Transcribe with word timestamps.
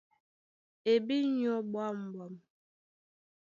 E 0.91 0.93
bí 1.05 1.17
nyɔ̀í 1.37 1.61
ɓwǎmɓwam. 1.71 2.35